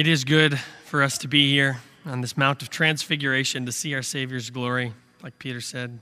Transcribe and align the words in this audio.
It 0.00 0.06
is 0.06 0.24
good 0.24 0.58
for 0.86 1.02
us 1.02 1.18
to 1.18 1.28
be 1.28 1.50
here 1.50 1.82
on 2.06 2.22
this 2.22 2.34
Mount 2.34 2.62
of 2.62 2.70
Transfiguration 2.70 3.66
to 3.66 3.70
see 3.70 3.94
our 3.94 4.00
Savior's 4.00 4.48
glory, 4.48 4.94
like 5.22 5.38
Peter 5.38 5.60
said. 5.60 5.98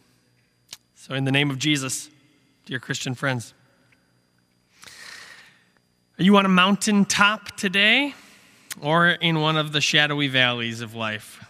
So, 0.95 1.15
in 1.15 1.25
the 1.25 1.33
name 1.33 1.51
of 1.51 1.59
Jesus, 1.59 2.09
dear 2.65 2.79
Christian 2.79 3.17
friends, 3.17 3.55
are 6.17 6.23
you 6.23 6.37
on 6.37 6.47
a 6.47 6.49
mountaintop 6.49 7.57
today 7.57 8.15
or 8.81 9.09
in 9.09 9.41
one 9.41 9.57
of 9.57 9.73
the 9.73 9.81
shadowy 9.81 10.29
valleys 10.29 10.81
of 10.81 10.95
life? 10.95 11.45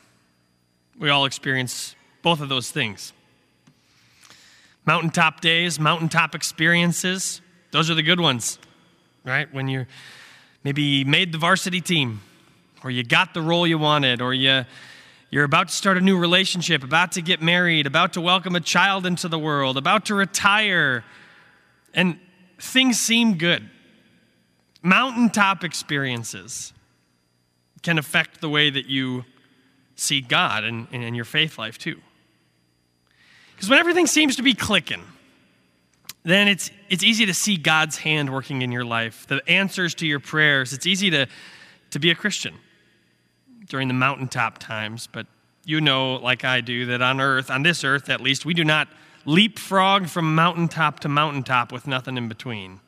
We 0.99 1.11
all 1.11 1.27
experience 1.27 1.95
both 2.23 2.41
of 2.41 2.49
those 2.49 2.71
things. 2.71 3.13
Mountaintop 4.87 5.43
days, 5.43 5.79
mountaintop 5.79 6.35
experiences, 6.35 7.43
those 7.73 7.91
are 7.91 7.95
the 7.95 8.03
good 8.03 8.21
ones, 8.21 8.59
right? 9.23 9.53
When 9.53 9.69
you're 9.69 9.87
maybe 10.65 11.05
made 11.05 11.33
the 11.33 11.39
varsity 11.39 11.83
team, 11.83 12.23
or 12.85 12.91
you 12.91 13.03
got 13.03 13.35
the 13.35 13.43
role 13.43 13.67
you 13.67 13.79
wanted, 13.79 14.21
or 14.21 14.33
you, 14.33 14.65
you're 15.31 15.45
about 15.45 15.69
to 15.69 15.75
start 15.75 15.99
a 15.99 16.01
new 16.01 16.17
relationship, 16.17 16.83
about 16.83 17.13
to 17.13 17.23
get 17.23 17.43
married, 17.43 17.87
about 17.87 18.15
to 18.15 18.21
welcome 18.21 18.57
a 18.57 18.61
child 18.61 19.05
into 19.05 19.29
the 19.29 19.39
world, 19.39 19.77
about 19.77 20.07
to 20.07 20.15
retire, 20.15 21.05
and 21.93 22.19
things 22.59 22.99
seem 22.99 23.37
good. 23.37 23.69
Mountaintop 24.83 25.65
experiences 25.65 26.73
can 27.83 27.99
affect 27.99 28.41
the 28.41 28.49
way 28.49 28.71
that 28.71 28.87
you 28.87 29.25
see 29.97 30.21
God 30.21 30.65
and, 30.65 30.87
and 30.93 31.15
your 31.17 31.25
faith 31.25 31.59
life 31.59 31.79
too. 31.79 32.01
Because 33.55 33.69
when 33.69 33.79
everything 33.79 34.07
seems 34.07 34.37
to 34.37 34.43
be 34.43 34.55
clicking, 34.55 35.03
then 36.23 36.47
it's, 36.47 36.71
it's 36.89 37.03
easy 37.03 37.27
to 37.27 37.35
see 37.35 37.57
God's 37.57 37.99
hand 37.99 38.33
working 38.33 38.63
in 38.63 38.71
your 38.71 38.85
life, 38.85 39.27
the 39.27 39.43
answers 39.49 39.95
to 39.97 40.07
your 40.07 40.21
prayers. 40.21 40.73
It's 40.73 40.87
easy 40.87 41.11
to, 41.11 41.27
to 41.91 41.99
be 41.99 42.11
a 42.11 42.15
Christian 42.15 42.55
during 43.69 43.89
the 43.89 43.95
mountaintop 43.95 44.59
times, 44.59 45.09
but 45.11 45.27
you 45.65 45.81
know, 45.81 46.15
like 46.17 46.45
I 46.45 46.61
do, 46.63 46.87
that 46.87 47.03
on 47.03 47.21
earth, 47.21 47.51
on 47.51 47.63
this 47.63 47.85
earth 47.85 48.09
at 48.09 48.21
least, 48.21 48.47
we 48.47 48.55
do 48.55 48.65
not 48.65 48.89
leapfrog 49.27 50.07
from 50.07 50.35
mountaintop 50.35 51.01
to 51.01 51.09
mountaintop 51.09 51.71
with 51.71 51.87
nothing 51.87 52.17
in 52.17 52.29
between. 52.29 52.81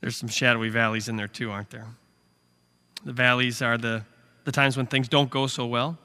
There's 0.00 0.16
some 0.16 0.28
shadowy 0.28 0.68
valleys 0.68 1.08
in 1.08 1.16
there 1.16 1.28
too, 1.28 1.50
aren't 1.50 1.70
there? 1.70 1.86
The 3.04 3.12
valleys 3.12 3.62
are 3.62 3.78
the, 3.78 4.04
the 4.44 4.52
times 4.52 4.76
when 4.76 4.86
things 4.86 5.08
don't 5.08 5.30
go 5.30 5.46
so 5.46 5.64
well. 5.66 5.98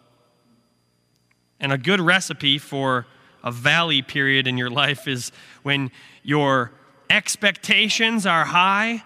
And 1.60 1.72
a 1.72 1.78
good 1.78 2.00
recipe 2.00 2.58
for 2.58 3.06
a 3.44 3.52
valley 3.52 4.02
period 4.02 4.48
in 4.48 4.58
your 4.58 4.70
life 4.70 5.08
is 5.08 5.32
when 5.64 5.92
your 6.24 6.72
expectations 7.10 8.26
are 8.26 8.46
high, 8.46 9.04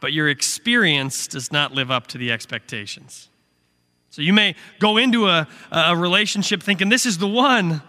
but 0.00 0.12
your 0.12 0.28
experience 0.28 1.26
does 1.26 1.50
not 1.50 1.72
live 1.72 1.90
up 1.90 2.06
to 2.08 2.18
the 2.18 2.30
expectations. 2.30 3.30
So 4.12 4.20
you 4.20 4.34
may 4.34 4.56
go 4.78 4.98
into 4.98 5.26
a, 5.26 5.48
a 5.70 5.96
relationship 5.96 6.62
thinking 6.62 6.90
this 6.90 7.06
is 7.06 7.16
the 7.16 7.26
one, 7.26 7.80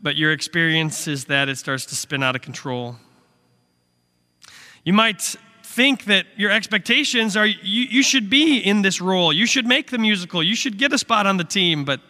but 0.00 0.14
your 0.14 0.30
experience 0.30 1.08
is 1.08 1.24
that 1.24 1.48
it 1.48 1.58
starts 1.58 1.86
to 1.86 1.96
spin 1.96 2.22
out 2.22 2.36
of 2.36 2.42
control. 2.42 2.94
You 4.84 4.92
might 4.92 5.20
think 5.64 6.04
that 6.04 6.26
your 6.36 6.52
expectations 6.52 7.36
are 7.36 7.46
you, 7.46 7.56
you 7.90 8.04
should 8.04 8.30
be 8.30 8.58
in 8.58 8.82
this 8.82 9.00
role, 9.00 9.32
you 9.32 9.44
should 9.44 9.66
make 9.66 9.90
the 9.90 9.98
musical, 9.98 10.40
you 10.40 10.54
should 10.54 10.78
get 10.78 10.92
a 10.92 10.98
spot 10.98 11.26
on 11.26 11.36
the 11.36 11.42
team, 11.42 11.84
but 11.84 12.00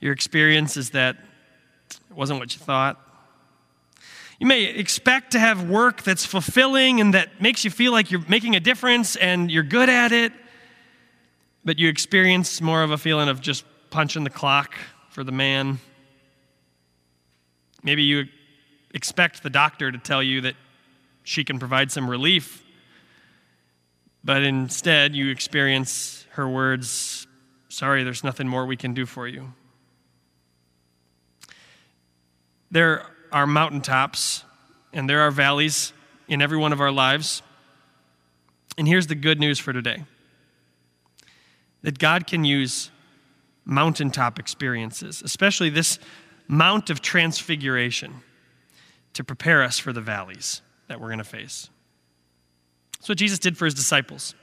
your 0.00 0.14
experience 0.14 0.78
is 0.78 0.90
that 0.90 1.16
it 1.90 2.16
wasn't 2.16 2.40
what 2.40 2.54
you 2.54 2.60
thought. 2.60 2.98
You 4.40 4.46
may 4.46 4.64
expect 4.64 5.32
to 5.32 5.38
have 5.38 5.68
work 5.68 6.02
that's 6.02 6.24
fulfilling 6.24 7.02
and 7.02 7.12
that 7.12 7.42
makes 7.42 7.66
you 7.66 7.70
feel 7.70 7.92
like 7.92 8.10
you're 8.10 8.24
making 8.28 8.56
a 8.56 8.60
difference 8.60 9.14
and 9.14 9.50
you're 9.50 9.62
good 9.62 9.90
at 9.90 10.10
it, 10.10 10.32
but 11.64 11.78
you 11.78 11.88
experience 11.88 12.60
more 12.60 12.82
of 12.82 12.90
a 12.90 12.98
feeling 12.98 13.28
of 13.28 13.40
just 13.40 13.64
punching 13.90 14.24
the 14.24 14.30
clock 14.30 14.74
for 15.10 15.24
the 15.24 15.32
man. 15.32 15.78
Maybe 17.82 18.02
you 18.02 18.26
expect 18.92 19.42
the 19.42 19.50
doctor 19.50 19.90
to 19.90 19.98
tell 19.98 20.22
you 20.22 20.42
that 20.42 20.54
she 21.22 21.44
can 21.44 21.58
provide 21.58 21.90
some 21.90 22.08
relief, 22.08 22.62
but 24.22 24.42
instead 24.42 25.14
you 25.14 25.30
experience 25.30 26.26
her 26.32 26.48
words, 26.48 27.26
Sorry, 27.74 28.04
there's 28.04 28.22
nothing 28.22 28.46
more 28.46 28.66
we 28.66 28.76
can 28.76 28.94
do 28.94 29.04
for 29.04 29.26
you. 29.26 29.52
There 32.70 33.04
are 33.32 33.48
mountaintops 33.48 34.44
and 34.92 35.10
there 35.10 35.22
are 35.22 35.32
valleys 35.32 35.92
in 36.28 36.40
every 36.40 36.56
one 36.56 36.72
of 36.72 36.80
our 36.80 36.92
lives. 36.92 37.42
And 38.78 38.86
here's 38.86 39.08
the 39.08 39.16
good 39.16 39.40
news 39.40 39.58
for 39.58 39.72
today 39.72 40.04
that 41.84 41.98
God 41.98 42.26
can 42.26 42.44
use 42.44 42.90
mountaintop 43.66 44.38
experiences, 44.38 45.22
especially 45.24 45.68
this 45.68 45.98
Mount 46.48 46.90
of 46.90 47.00
Transfiguration, 47.00 48.22
to 49.12 49.22
prepare 49.22 49.62
us 49.62 49.78
for 49.78 49.92
the 49.92 50.00
valleys 50.00 50.62
that 50.88 51.00
we're 51.00 51.08
going 51.08 51.18
to 51.18 51.24
face. 51.24 51.68
That's 52.94 53.10
what 53.10 53.18
Jesus 53.18 53.38
did 53.38 53.56
for 53.56 53.66
his 53.66 53.74
disciples. 53.74 54.34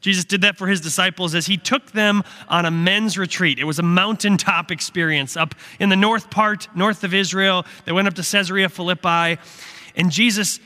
Jesus 0.00 0.24
did 0.24 0.40
that 0.40 0.56
for 0.56 0.66
his 0.66 0.80
disciples 0.80 1.34
as 1.34 1.46
he 1.46 1.58
took 1.58 1.92
them 1.92 2.22
on 2.48 2.64
a 2.64 2.70
men's 2.70 3.18
retreat. 3.18 3.58
It 3.58 3.64
was 3.64 3.78
a 3.78 3.82
mountaintop 3.82 4.70
experience 4.70 5.36
up 5.36 5.54
in 5.78 5.90
the 5.90 5.96
north 5.96 6.30
part, 6.30 6.74
north 6.74 7.04
of 7.04 7.12
Israel. 7.12 7.66
They 7.84 7.92
went 7.92 8.08
up 8.08 8.14
to 8.14 8.22
Caesarea 8.22 8.70
Philippi, 8.70 9.38
and 9.94 10.10
Jesus 10.10 10.60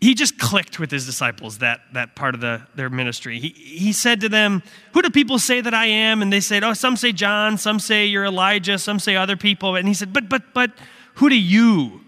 he 0.00 0.14
just 0.14 0.38
clicked 0.38 0.78
with 0.78 0.90
his 0.90 1.04
disciples 1.04 1.58
that, 1.58 1.80
that 1.92 2.16
part 2.16 2.34
of 2.34 2.40
the, 2.40 2.62
their 2.74 2.88
ministry. 2.88 3.38
He, 3.38 3.48
he 3.48 3.92
said 3.92 4.20
to 4.22 4.30
them, 4.30 4.62
Who 4.94 5.02
do 5.02 5.10
people 5.10 5.38
say 5.38 5.60
that 5.60 5.74
I 5.74 5.86
am? 5.86 6.22
And 6.22 6.32
they 6.32 6.40
said, 6.40 6.64
Oh, 6.64 6.72
some 6.72 6.96
say 6.96 7.12
John, 7.12 7.58
some 7.58 7.78
say 7.78 8.06
you're 8.06 8.24
Elijah, 8.24 8.78
some 8.78 8.98
say 8.98 9.16
other 9.16 9.36
people. 9.36 9.76
And 9.76 9.86
he 9.86 9.92
said, 9.92 10.12
But, 10.12 10.28
but, 10.28 10.54
but, 10.54 10.72
who 11.14 11.28
do 11.28 11.38
you 11.38 12.00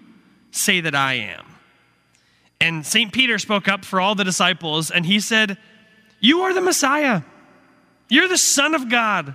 say 0.53 0.81
that 0.81 0.95
I 0.95 1.15
am? 1.15 1.45
And 2.63 2.87
St. 2.87 3.13
Peter 3.13 3.39
spoke 3.39 3.69
up 3.69 3.85
for 3.85 4.01
all 4.01 4.15
the 4.15 4.25
disciples, 4.25 4.91
and 4.91 5.05
he 5.05 5.21
said, 5.21 5.59
You 6.19 6.43
are 6.43 6.55
the 6.55 6.61
Messiah. 6.63 7.23
You're 8.09 8.29
the 8.29 8.39
Son 8.39 8.75
of 8.75 8.89
God. 8.89 9.35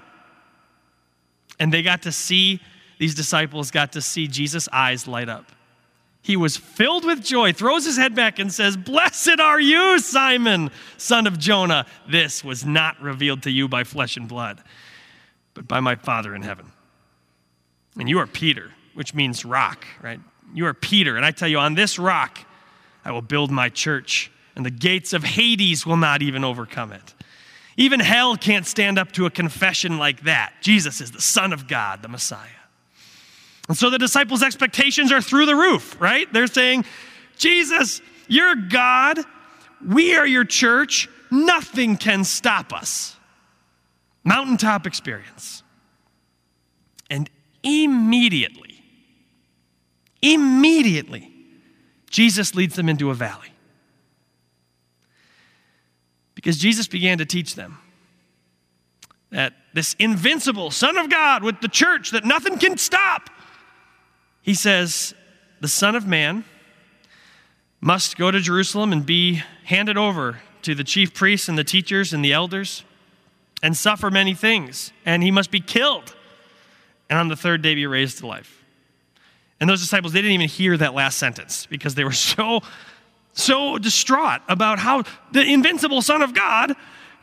And 1.59 1.71
they 1.71 1.83
got 1.83 2.03
to 2.03 2.11
see, 2.11 2.61
these 2.97 3.13
disciples 3.13 3.69
got 3.69 3.91
to 3.93 4.01
see 4.01 4.27
Jesus' 4.27 4.67
eyes 4.71 5.07
light 5.07 5.29
up. 5.29 5.51
He 6.21 6.35
was 6.35 6.57
filled 6.57 7.05
with 7.05 7.23
joy, 7.23 7.53
throws 7.53 7.85
his 7.85 7.97
head 7.97 8.13
back, 8.13 8.37
and 8.37 8.51
says, 8.51 8.75
Blessed 8.75 9.39
are 9.39 9.59
you, 9.59 9.97
Simon, 9.99 10.71
son 10.97 11.25
of 11.25 11.39
Jonah. 11.39 11.85
This 12.09 12.43
was 12.43 12.65
not 12.65 13.01
revealed 13.01 13.43
to 13.43 13.51
you 13.51 13.67
by 13.67 13.83
flesh 13.85 14.17
and 14.17 14.27
blood, 14.27 14.61
but 15.53 15.67
by 15.67 15.79
my 15.79 15.95
Father 15.95 16.35
in 16.35 16.41
heaven. 16.41 16.71
And 17.97 18.09
you 18.09 18.19
are 18.19 18.27
Peter, 18.27 18.73
which 18.93 19.13
means 19.13 19.45
rock, 19.45 19.85
right? 20.01 20.19
You 20.53 20.65
are 20.65 20.73
Peter. 20.73 21.15
And 21.15 21.25
I 21.25 21.31
tell 21.31 21.47
you, 21.47 21.59
on 21.59 21.75
this 21.75 21.97
rock, 21.97 22.39
I 23.05 23.11
will 23.11 23.21
build 23.21 23.49
my 23.49 23.69
church, 23.69 24.29
and 24.55 24.65
the 24.65 24.71
gates 24.71 25.13
of 25.13 25.23
Hades 25.23 25.85
will 25.85 25.97
not 25.97 26.21
even 26.21 26.43
overcome 26.43 26.91
it. 26.91 27.13
Even 27.77 27.99
hell 27.99 28.35
can't 28.35 28.65
stand 28.65 28.97
up 28.97 29.11
to 29.13 29.27
a 29.27 29.29
confession 29.29 29.97
like 29.97 30.21
that. 30.23 30.53
Jesus 30.61 30.99
is 30.99 31.11
the 31.11 31.21
Son 31.21 31.53
of 31.53 31.67
God, 31.67 32.01
the 32.01 32.07
Messiah. 32.07 32.49
And 33.67 33.77
so 33.77 33.89
the 33.89 33.97
disciples' 33.97 34.43
expectations 34.43 35.11
are 35.11 35.21
through 35.21 35.45
the 35.45 35.55
roof, 35.55 35.99
right? 35.99 36.31
They're 36.31 36.47
saying, 36.47 36.85
Jesus, 37.37 38.01
you're 38.27 38.55
God. 38.55 39.19
We 39.85 40.15
are 40.15 40.25
your 40.25 40.45
church. 40.45 41.09
Nothing 41.29 41.97
can 41.97 42.23
stop 42.23 42.73
us. 42.73 43.15
Mountaintop 44.23 44.87
experience. 44.87 45.63
And 47.09 47.29
immediately, 47.63 48.81
immediately, 50.21 51.33
Jesus 52.09 52.55
leads 52.55 52.75
them 52.75 52.89
into 52.89 53.09
a 53.09 53.13
valley. 53.13 53.51
Because 56.35 56.57
Jesus 56.57 56.87
began 56.87 57.17
to 57.17 57.25
teach 57.25 57.55
them 57.55 57.79
that 59.31 59.53
this 59.73 59.95
invincible 59.99 60.71
Son 60.71 60.97
of 60.97 61.09
God 61.09 61.43
with 61.43 61.59
the 61.61 61.67
church 61.67 62.11
that 62.11 62.23
nothing 62.23 62.57
can 62.57 62.77
stop 62.77 63.29
he 64.47 64.53
says, 64.53 65.13
The 65.59 65.67
Son 65.67 65.93
of 65.93 66.07
Man 66.07 66.45
must 67.81 68.17
go 68.17 68.31
to 68.31 68.39
Jerusalem 68.39 68.93
and 68.93 69.05
be 69.05 69.43
handed 69.65 69.97
over 69.97 70.39
to 70.61 70.73
the 70.73 70.85
chief 70.85 71.13
priests 71.13 71.49
and 71.49 71.57
the 71.57 71.65
teachers 71.65 72.13
and 72.13 72.23
the 72.23 72.31
elders 72.31 72.85
and 73.61 73.75
suffer 73.75 74.09
many 74.09 74.33
things, 74.33 74.93
and 75.05 75.21
he 75.21 75.31
must 75.31 75.51
be 75.51 75.59
killed, 75.59 76.15
and 77.09 77.19
on 77.19 77.27
the 77.27 77.35
third 77.35 77.61
day 77.61 77.75
be 77.75 77.85
raised 77.87 78.19
to 78.19 78.27
life. 78.27 78.63
And 79.59 79.69
those 79.69 79.81
disciples, 79.81 80.13
they 80.13 80.21
didn't 80.21 80.35
even 80.35 80.47
hear 80.47 80.77
that 80.77 80.93
last 80.93 81.17
sentence 81.17 81.65
because 81.65 81.95
they 81.95 82.05
were 82.05 82.11
so, 82.13 82.61
so 83.33 83.77
distraught 83.77 84.43
about 84.47 84.79
how 84.79 85.03
the 85.33 85.41
invincible 85.41 86.01
Son 86.01 86.21
of 86.21 86.33
God 86.33 86.73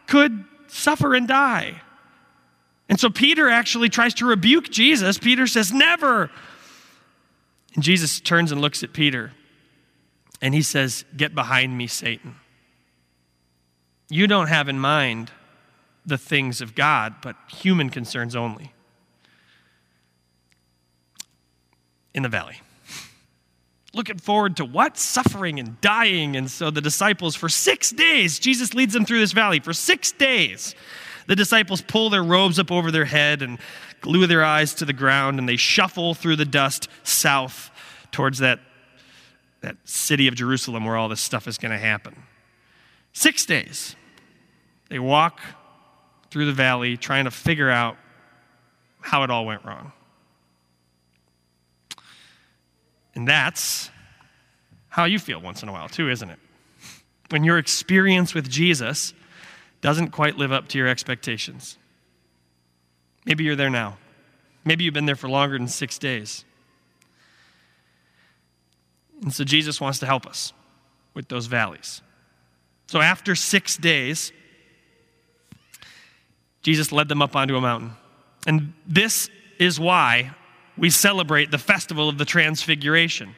could 0.07 0.45
suffer 0.67 1.15
and 1.15 1.27
die. 1.27 1.81
And 2.91 3.01
so 3.01 3.09
Peter 3.09 3.49
actually 3.49 3.89
tries 3.89 4.13
to 4.15 4.27
rebuke 4.27 4.69
Jesus. 4.69 5.17
Peter 5.17 5.47
says, 5.47 5.73
Never. 5.73 6.31
And 7.75 7.83
Jesus 7.83 8.21
turns 8.21 8.53
and 8.53 8.61
looks 8.61 8.83
at 8.83 8.93
Peter 8.93 9.33
and 10.41 10.55
he 10.55 10.63
says, 10.63 11.05
Get 11.17 11.35
behind 11.35 11.77
me, 11.77 11.87
Satan. 11.87 12.37
you 14.09 14.27
don't 14.27 14.49
have 14.49 14.69
in 14.69 14.79
mind 14.79 15.31
the 16.07 16.19
things 16.19 16.61
of 16.61 16.75
God, 16.75 17.17
but 17.23 17.37
human 17.49 17.89
concerns 17.91 18.37
only. 18.37 18.73
In 22.13 22.23
the 22.23 22.29
valley. 22.29 22.61
Looking 23.95 24.19
forward 24.19 24.57
to 24.59 24.65
what? 24.65 24.99
Suffering 24.99 25.59
and 25.59 25.81
dying. 25.81 26.37
And 26.37 26.51
so 26.51 26.71
the 26.71 26.81
disciples, 26.81 27.35
for 27.35 27.49
six 27.49 27.91
days, 27.91 28.39
Jesus 28.39 28.75
leads 28.75 28.93
them 28.93 29.05
through 29.05 29.21
this 29.21 29.33
valley. 29.33 29.61
For 29.61 29.73
six 29.73 30.13
days, 30.13 30.75
the 31.27 31.37
disciples 31.37 31.81
pull 31.81 32.11
their 32.11 32.23
robes 32.23 32.59
up 32.59 32.71
over 32.71 32.91
their 32.91 33.05
head 33.05 33.41
and 33.41 33.59
glue 34.05 34.27
their 34.27 34.45
eyes 34.45 34.75
to 34.75 34.85
the 34.85 34.93
ground, 34.93 35.39
and 35.39 35.49
they 35.49 35.57
shuffle 35.57 36.13
through 36.13 36.37
the 36.37 36.45
dust 36.45 36.91
south 37.05 37.71
towards 38.13 38.39
that, 38.41 38.61
that 39.63 39.79
city 39.85 40.29
of 40.29 40.35
Jerusalem 40.35 40.85
where 40.85 40.95
all 40.95 41.09
this 41.09 41.23
stuff 41.23 41.49
is 41.49 41.57
going 41.57 41.73
to 41.73 41.79
happen. 41.79 42.15
Six 43.15 43.47
days. 43.47 43.97
They 44.91 44.99
walk 44.99 45.41
through 46.31 46.45
the 46.45 46.53
valley 46.53 46.99
trying 46.99 47.25
to 47.25 47.31
figure 47.31 47.71
out 47.71 47.97
how 49.01 49.23
it 49.23 49.31
all 49.31 49.47
went 49.47 49.65
wrong. 49.65 49.93
And 53.15 53.27
that's 53.27 53.89
how 54.91 55.07
you 55.07 55.19
feel 55.19 55.41
once 55.41 55.63
in 55.63 55.71
a 55.71 55.73
while, 55.73 55.89
too, 55.89 56.11
isn't 56.11 56.29
it? 56.29 56.39
When 57.31 57.43
your 57.43 57.57
experience 57.57 58.35
with 58.35 58.51
Jesus 58.51 59.15
doesn't 59.81 60.11
quite 60.11 60.37
live 60.37 60.53
up 60.53 60.69
to 60.69 60.79
your 60.79 60.89
expectations. 60.89 61.79
Maybe 63.25 63.45
you're 63.45 63.57
there 63.57 63.71
now. 63.71 63.99
Maybe 64.65 64.85
you've 64.85 64.95
been 64.95 65.07
there 65.07 65.17
for 65.17 65.29
longer 65.29 65.59
than 65.59 65.69
six 65.69 65.99
days. 65.99 66.45
And 69.23 69.33
so 69.33 69.45
Jesus 69.45 69.81
wants 69.81 69.99
to 70.01 70.07
help 70.07 70.27
us 70.27 70.53
with 71.15 71.29
those 71.29 71.47
valleys. 71.47 72.03
So 72.87 73.01
after 73.01 73.35
six 73.35 73.77
days, 73.77 74.33
Jesus 76.63 76.93
led 76.93 77.09
them 77.09 77.23
up 77.23 77.37
onto 77.37 77.57
a 77.57 77.61
mountain. 77.61 77.93
And 78.47 78.73
this 78.87 79.31
is 79.59 79.79
why 79.79 80.35
we 80.77 80.91
celebrate 80.91 81.51
the 81.51 81.59
festival 81.59 82.09
of 82.09 82.19
the 82.19 82.25
Transfiguration. 82.25 83.35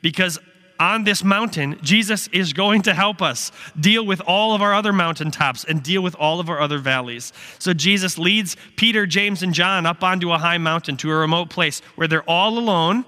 Because 0.00 0.38
on 0.82 1.04
this 1.04 1.22
mountain, 1.22 1.78
Jesus 1.80 2.26
is 2.28 2.52
going 2.52 2.82
to 2.82 2.92
help 2.92 3.22
us 3.22 3.52
deal 3.78 4.04
with 4.04 4.20
all 4.22 4.52
of 4.52 4.60
our 4.60 4.74
other 4.74 4.92
mountaintops 4.92 5.62
and 5.62 5.80
deal 5.80 6.02
with 6.02 6.16
all 6.16 6.40
of 6.40 6.50
our 6.50 6.60
other 6.60 6.78
valleys. 6.78 7.32
So 7.60 7.72
Jesus 7.72 8.18
leads 8.18 8.56
Peter, 8.76 9.06
James, 9.06 9.44
and 9.44 9.54
John 9.54 9.86
up 9.86 10.02
onto 10.02 10.32
a 10.32 10.38
high 10.38 10.58
mountain 10.58 10.96
to 10.98 11.10
a 11.10 11.14
remote 11.14 11.50
place 11.50 11.80
where 11.94 12.08
they're 12.08 12.28
all 12.28 12.58
alone. 12.58 13.04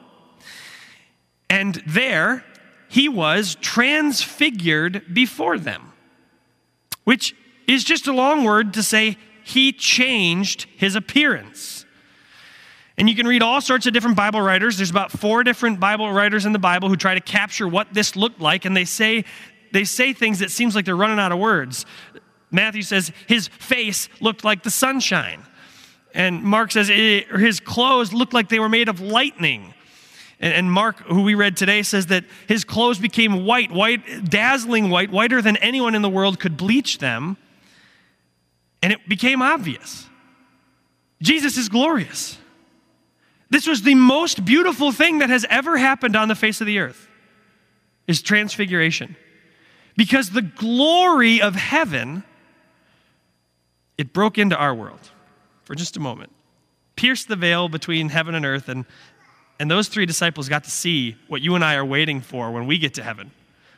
And 1.51 1.83
there, 1.85 2.45
he 2.89 3.09
was 3.09 3.57
transfigured 3.57 5.13
before 5.13 5.59
them, 5.59 5.93
which 7.03 7.35
is 7.67 7.83
just 7.83 8.07
a 8.07 8.13
long 8.13 8.45
word 8.45 8.73
to 8.75 8.85
say 8.85 9.19
he 9.43 9.73
changed 9.73 10.67
his 10.77 10.95
appearance. 10.95 11.84
And 12.97 13.09
you 13.09 13.17
can 13.17 13.27
read 13.27 13.43
all 13.43 13.61
sorts 13.61 13.87
of 13.87 13.93
different 13.93 14.17
Bible 14.17 14.41
writers. 14.41 14.77
There's 14.77 14.91
about 14.91 15.11
four 15.11 15.43
different 15.43 15.81
Bible 15.81 16.13
writers 16.13 16.47
in 16.47 16.53
the 16.53 16.59
Bible 16.59 16.89
who 16.89 16.97
try 16.97 17.15
to 17.15 17.21
capture 17.21 17.67
what 17.67 17.93
this 17.93 18.15
looked 18.15 18.41
like, 18.41 18.65
and 18.65 18.77
they 18.77 18.85
say 18.85 19.25
they 19.73 19.85
say 19.85 20.13
things 20.13 20.39
that 20.39 20.53
seems 20.53 20.77
like 20.77 20.85
they're 20.85 20.97
running 20.97 21.19
out 21.19 21.33
of 21.33 21.39
words. 21.39 21.85
Matthew 22.53 22.83
says 22.83 23.11
his 23.27 23.49
face 23.49 24.09
looked 24.21 24.45
like 24.45 24.63
the 24.63 24.71
sunshine. 24.71 25.43
And 26.15 26.45
Mark 26.45 26.71
says 26.71 26.89
eh, 26.89 27.23
his 27.37 27.59
clothes 27.59 28.13
looked 28.13 28.33
like 28.33 28.49
they 28.49 28.61
were 28.61 28.69
made 28.69 28.89
of 28.89 29.01
lightning. 29.01 29.75
And, 30.39 30.55
and 30.55 30.71
Mark, 30.71 31.01
who 31.01 31.23
we 31.23 31.35
read 31.35 31.57
today, 31.57 31.83
says 31.83 32.07
that 32.07 32.25
his 32.47 32.65
clothes 32.65 33.01
became 33.01 33.45
white, 33.45 33.73
white, 33.73 34.31
dazzling 34.31 34.91
white, 34.91 35.11
whiter 35.11 35.43
than 35.43 35.57
anyone 35.57 35.97
in 35.97 36.03
the 36.03 36.09
world 36.09 36.39
could 36.39 36.57
bleach 36.57 36.99
them. 36.99 37.37
And 38.81 38.93
it 38.93 39.09
became 39.09 39.43
obvious 39.43 40.07
Jesus 41.21 41.57
is 41.57 41.69
glorious. 41.69 42.39
This 43.51 43.67
was 43.67 43.83
the 43.83 43.95
most 43.95 44.45
beautiful 44.45 44.93
thing 44.93 45.19
that 45.19 45.31
has 45.31 45.45
ever 45.49 45.77
happened 45.77 46.17
on 46.17 46.29
the 46.29 46.35
face 46.35 46.61
of 46.61 46.67
the 46.67 46.79
earth 46.79 47.09
is 48.07 48.23
transfiguration. 48.23 49.17
Because 49.97 50.31
the 50.31 50.43
glory 50.43 51.41
of 51.41 51.55
heaven 51.55 52.25
it 53.97 54.13
broke 54.13 54.39
into 54.39 54.57
our 54.57 54.75
world 54.75 55.11
for 55.63 55.77
just 55.77 55.97
a 55.97 56.01
moment. 56.01 56.33
Pierced 56.97 57.29
the 57.29 57.37
veil 57.37 57.69
between 57.69 58.09
heaven 58.09 58.35
and 58.35 58.45
earth 58.45 58.69
and 58.69 58.85
and 59.61 59.71
those 59.71 59.87
three 59.87 60.05
disciples 60.05 60.49
got 60.49 60.65
to 60.65 60.71
see 60.71 61.17
what 61.29 61.41
you 61.41 61.55
and 61.55 61.65
I 61.65 61.77
are 61.77 61.85
waiting 61.85 62.21
for 62.21 62.51
when 62.51 62.67
we 62.67 62.77
get 62.77 62.95
to 62.95 63.05
heaven, 63.05 63.31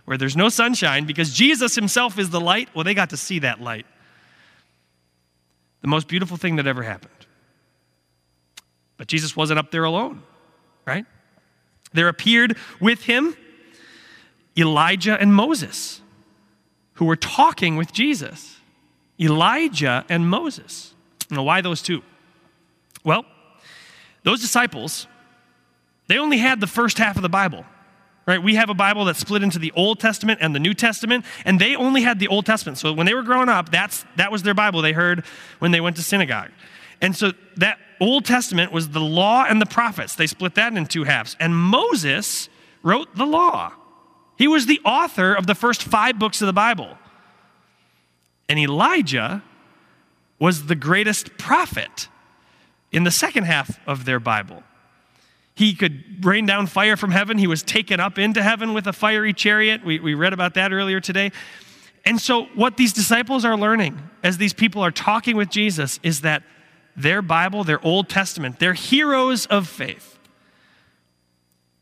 where 0.07 0.17
there's 0.17 0.37
no 0.37 0.49
sunshine 0.49 1.05
because 1.05 1.35
Jesus 1.35 1.75
himself 1.75 2.19
is 2.19 2.31
the 2.31 2.41
light. 2.41 2.71
Well, 2.75 2.83
they 2.83 2.95
got 2.95 3.11
to 3.11 3.17
see 3.19 3.41
that 3.41 3.61
light 3.61 3.85
the 5.87 5.89
most 5.89 6.09
beautiful 6.09 6.37
thing 6.37 6.57
that 6.57 6.67
ever 6.67 6.83
happened. 6.83 7.13
But 8.97 9.09
Jesus 9.09 9.37
wasn't 9.37 9.59
up 9.59 9.71
there 9.71 9.85
alone, 9.85 10.23
right? 10.87 11.05
There 11.93 12.09
appeared 12.09 12.57
with 12.81 13.05
him 13.05 13.37
Elijah 14.57 15.21
and 15.21 15.35
Moses, 15.35 16.01
who 16.95 17.05
were 17.05 17.17
talking 17.17 17.77
with 17.77 17.93
Jesus. 17.93 18.57
Elijah 19.21 20.05
and 20.09 20.29
Moses. 20.29 20.95
Now, 21.31 21.43
why 21.43 21.61
those 21.61 21.83
two? 21.83 22.03
Well, 23.05 23.25
those 24.23 24.41
disciples, 24.41 25.07
they 26.09 26.19
only 26.19 26.39
had 26.39 26.61
the 26.61 26.67
first 26.67 26.99
half 26.99 27.17
of 27.17 27.23
the 27.23 27.29
Bible 27.29 27.65
right? 28.27 28.43
We 28.43 28.57
have 28.57 28.69
a 28.69 28.75
Bible 28.75 29.05
that's 29.05 29.21
split 29.21 29.43
into 29.43 29.59
the 29.59 29.73
Old 29.77 30.01
Testament 30.01 30.41
and 30.43 30.55
the 30.55 30.59
New 30.59 30.75
Testament, 30.75 31.25
and 31.45 31.61
they 31.61 31.77
only 31.77 32.03
had 32.03 32.19
the 32.19 32.29
Old 32.29 32.45
Testament. 32.45 32.77
So 32.79 32.93
when 32.93 33.07
they 33.07 33.15
were 33.15 33.23
growing 33.23 33.49
up, 33.49 33.71
that's, 33.71 34.05
that 34.17 34.33
was 34.33 34.43
their 34.43 34.55
Bible 34.55 34.83
they 34.83 34.93
heard 34.93 35.25
when 35.61 35.71
they 35.71 35.81
went 35.81 35.97
to 35.97 36.03
synagogue. 36.03 36.51
And 37.01 37.15
so 37.15 37.33
that 37.57 37.79
Old 38.01 38.25
Testament 38.25 38.73
was 38.73 38.91
the 38.91 39.01
law 39.01 39.45
and 39.49 39.61
the 39.61 39.67
prophets. 39.67 40.15
They 40.15 40.27
split 40.27 40.55
that 40.57 40.77
in 40.77 40.87
two 40.87 41.05
halves. 41.05 41.37
And 41.41 41.57
Moses 41.57 42.49
wrote 42.83 43.15
the 43.17 43.27
law. 43.27 43.73
He 44.37 44.49
was 44.49 44.67
the 44.67 44.81
author 44.85 45.35
of 45.35 45.47
the 45.47 45.55
first 45.55 45.83
five 45.83 46.19
books 46.19 46.43
of 46.43 46.47
the 46.47 46.53
Bible. 46.53 46.99
And 48.49 48.59
Elijah 48.59 49.43
was 50.39 50.67
the 50.67 50.75
greatest 50.75 51.39
prophet 51.39 52.09
in 52.93 53.05
the 53.05 53.11
second 53.11 53.45
half 53.45 53.81
of 53.87 54.05
their 54.05 54.21
Bible. 54.21 54.63
He 55.55 55.75
could 55.75 56.25
rain 56.25 56.45
down 56.45 56.67
fire 56.67 56.97
from 56.97 57.11
heaven. 57.11 57.39
He 57.39 57.47
was 57.47 57.63
taken 57.63 57.99
up 57.99 58.19
into 58.19 58.43
heaven 58.43 58.75
with 58.75 58.87
a 58.87 58.93
fiery 58.93 59.33
chariot. 59.33 59.85
We, 59.85 59.99
we 59.99 60.13
read 60.13 60.35
about 60.35 60.55
that 60.55 60.73
earlier 60.73 61.01
today. 61.01 61.33
And 62.05 62.21
so, 62.21 62.45
what 62.55 62.77
these 62.77 62.93
disciples 62.93 63.45
are 63.45 63.57
learning 63.57 63.99
as 64.23 64.37
these 64.37 64.53
people 64.53 64.83
are 64.83 64.91
talking 64.91 65.35
with 65.35 65.49
Jesus 65.49 65.99
is 66.03 66.21
that 66.21 66.43
their 66.97 67.23
Bible, 67.23 67.65
their 67.65 67.85
Old 67.85 68.09
Testament, 68.09 68.59
their 68.59 68.75
heroes 68.75 69.47
of 69.47 69.69
faith, 69.69 70.19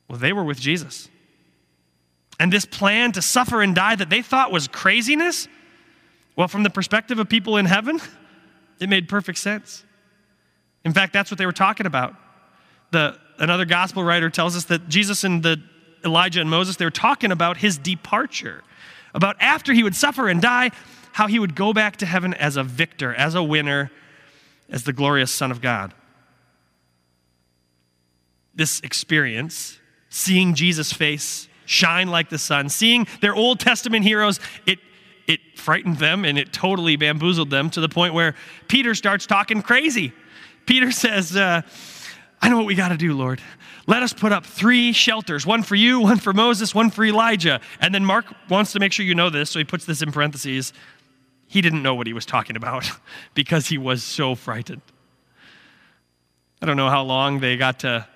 well, 0.08 0.18
they 0.18 0.32
were 0.32 0.44
with 0.44 0.60
Jesus. 0.60 1.08
And 2.38 2.52
this 2.52 2.64
plan 2.64 3.12
to 3.12 3.22
suffer 3.22 3.62
and 3.62 3.74
die 3.74 3.94
that 3.94 4.10
they 4.10 4.22
thought 4.22 4.52
was 4.52 4.68
craziness, 4.68 5.48
well, 6.36 6.48
from 6.48 6.64
the 6.64 6.70
perspective 6.70 7.18
of 7.18 7.28
people 7.28 7.56
in 7.56 7.66
heaven, 7.66 8.00
it 8.80 8.88
made 8.88 9.08
perfect 9.08 9.38
sense. 9.38 9.84
In 10.84 10.92
fact, 10.92 11.12
that's 11.12 11.30
what 11.30 11.38
they 11.38 11.46
were 11.46 11.52
talking 11.52 11.86
about. 11.86 12.14
The, 12.90 13.18
another 13.38 13.64
gospel 13.64 14.04
writer 14.04 14.30
tells 14.30 14.56
us 14.56 14.66
that 14.66 14.88
Jesus 14.88 15.24
and 15.24 15.42
the 15.42 15.62
Elijah 16.04 16.40
and 16.40 16.50
Moses, 16.50 16.76
they 16.76 16.84
were 16.84 16.90
talking 16.90 17.32
about 17.32 17.56
his 17.56 17.78
departure, 17.78 18.62
about 19.14 19.36
after 19.40 19.72
he 19.72 19.82
would 19.82 19.94
suffer 19.94 20.28
and 20.28 20.42
die, 20.42 20.70
how 21.12 21.28
he 21.28 21.38
would 21.38 21.54
go 21.54 21.72
back 21.72 21.96
to 21.98 22.06
heaven 22.06 22.34
as 22.34 22.56
a 22.56 22.64
victor, 22.64 23.14
as 23.14 23.34
a 23.34 23.42
winner, 23.42 23.90
as 24.68 24.84
the 24.84 24.92
glorious 24.92 25.30
Son 25.30 25.50
of 25.50 25.60
God. 25.60 25.94
This 28.54 28.80
experience, 28.80 29.78
seeing 30.08 30.54
Jesus' 30.54 30.92
face 30.92 31.48
shine 31.66 32.08
like 32.08 32.28
the 32.28 32.38
sun, 32.38 32.68
seeing 32.68 33.06
their 33.20 33.34
Old 33.34 33.60
Testament 33.60 34.04
heroes, 34.04 34.38
it, 34.66 34.78
it 35.26 35.40
frightened 35.56 35.98
them 35.98 36.24
and 36.24 36.38
it 36.38 36.52
totally 36.52 36.96
bamboozled 36.96 37.50
them 37.50 37.70
to 37.70 37.80
the 37.80 37.88
point 37.88 38.14
where 38.14 38.34
Peter 38.68 38.94
starts 38.94 39.26
talking 39.26 39.62
crazy. 39.62 40.12
Peter 40.66 40.90
says, 40.90 41.36
uh, 41.36 41.62
I 42.40 42.48
know 42.48 42.56
what 42.56 42.66
we 42.66 42.74
got 42.74 42.88
to 42.88 42.96
do, 42.96 43.14
Lord. 43.14 43.40
Let 43.86 44.02
us 44.02 44.12
put 44.12 44.32
up 44.32 44.46
three 44.46 44.92
shelters 44.92 45.46
one 45.46 45.62
for 45.62 45.74
you, 45.74 46.00
one 46.00 46.18
for 46.18 46.32
Moses, 46.32 46.74
one 46.74 46.90
for 46.90 47.04
Elijah. 47.04 47.60
And 47.80 47.94
then 47.94 48.04
Mark 48.04 48.26
wants 48.48 48.72
to 48.72 48.80
make 48.80 48.92
sure 48.92 49.04
you 49.04 49.14
know 49.14 49.30
this, 49.30 49.50
so 49.50 49.58
he 49.58 49.64
puts 49.64 49.84
this 49.84 50.02
in 50.02 50.12
parentheses. 50.12 50.72
He 51.54 51.60
didn't 51.60 51.84
know 51.84 51.94
what 51.94 52.08
he 52.08 52.12
was 52.12 52.26
talking 52.26 52.56
about 52.56 52.90
because 53.34 53.68
he 53.68 53.78
was 53.78 54.02
so 54.02 54.34
frightened. 54.34 54.82
I 56.60 56.66
don't 56.66 56.76
know 56.76 56.90
how 56.90 57.04
long 57.04 57.38
they 57.38 57.56
got 57.56 57.78
to 57.80 58.08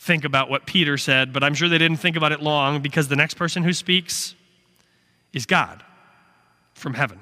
think 0.00 0.24
about 0.24 0.50
what 0.50 0.66
Peter 0.66 0.98
said, 0.98 1.32
but 1.32 1.44
I'm 1.44 1.54
sure 1.54 1.68
they 1.68 1.78
didn't 1.78 1.98
think 1.98 2.16
about 2.16 2.32
it 2.32 2.42
long 2.42 2.82
because 2.82 3.06
the 3.06 3.14
next 3.14 3.34
person 3.34 3.62
who 3.62 3.72
speaks 3.72 4.34
is 5.32 5.46
God 5.46 5.84
from 6.74 6.94
heaven. 6.94 7.20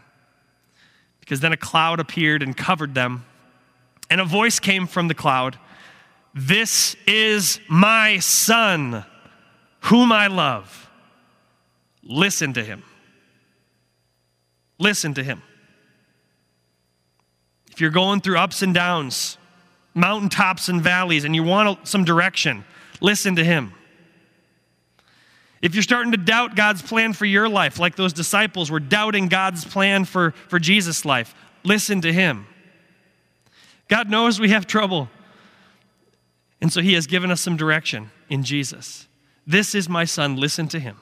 Because 1.20 1.40
then 1.40 1.52
a 1.52 1.58
cloud 1.58 2.00
appeared 2.00 2.42
and 2.42 2.56
covered 2.56 2.94
them, 2.94 3.26
and 4.08 4.18
a 4.18 4.24
voice 4.24 4.60
came 4.60 4.86
from 4.86 5.08
the 5.08 5.14
cloud 5.14 5.58
this 6.32 6.96
is 7.06 7.60
my 7.68 8.18
son, 8.20 9.04
whom 9.80 10.10
I 10.10 10.28
love. 10.28 10.90
Listen 12.02 12.54
to 12.54 12.64
him. 12.64 12.82
Listen 14.78 15.12
to 15.12 15.22
him. 15.22 15.42
You're 17.80 17.90
going 17.90 18.20
through 18.20 18.38
ups 18.38 18.62
and 18.62 18.74
downs, 18.74 19.38
mountaintops 19.94 20.68
and 20.68 20.82
valleys, 20.82 21.24
and 21.24 21.34
you 21.34 21.42
want 21.42 21.86
some 21.86 22.04
direction, 22.04 22.64
listen 23.00 23.36
to 23.36 23.44
him. 23.44 23.72
If 25.62 25.74
you're 25.74 25.82
starting 25.82 26.12
to 26.12 26.18
doubt 26.18 26.56
God's 26.56 26.80
plan 26.80 27.12
for 27.12 27.26
your 27.26 27.48
life, 27.48 27.78
like 27.78 27.96
those 27.96 28.12
disciples 28.12 28.70
were 28.70 28.80
doubting 28.80 29.28
God's 29.28 29.64
plan 29.64 30.04
for, 30.04 30.30
for 30.48 30.58
Jesus' 30.58 31.04
life, 31.04 31.34
listen 31.64 32.00
to 32.00 32.12
him. 32.12 32.46
God 33.88 34.08
knows 34.08 34.40
we 34.40 34.50
have 34.50 34.66
trouble. 34.66 35.10
And 36.62 36.72
so 36.72 36.80
he 36.80 36.94
has 36.94 37.06
given 37.06 37.30
us 37.30 37.40
some 37.40 37.56
direction 37.56 38.10
in 38.28 38.42
Jesus. 38.42 39.06
This 39.46 39.74
is 39.74 39.88
my 39.88 40.04
son, 40.04 40.36
listen 40.36 40.68
to 40.68 40.78
him. 40.78 40.96